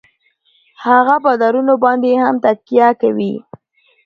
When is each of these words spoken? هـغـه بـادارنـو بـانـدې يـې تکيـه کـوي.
هـغـه 0.83 1.15
بـادارنـو 1.23 1.75
بـانـدې 1.81 2.09
يـې 2.15 2.29
تکيـه 2.43 2.87
کـوي. 3.01 3.33